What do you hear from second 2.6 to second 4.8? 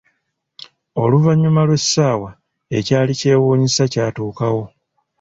ekyali kyewunyisa kyatukawo.